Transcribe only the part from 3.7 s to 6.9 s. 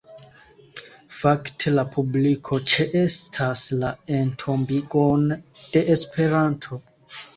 la entombigon de Esperanto.